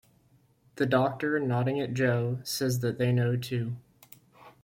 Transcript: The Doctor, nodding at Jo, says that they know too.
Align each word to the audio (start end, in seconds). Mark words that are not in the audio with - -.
The 0.77 0.87
Doctor, 0.87 1.39
nodding 1.39 1.79
at 1.79 1.93
Jo, 1.93 2.39
says 2.43 2.79
that 2.79 2.97
they 2.97 3.11
know 3.11 3.35
too. 3.37 3.75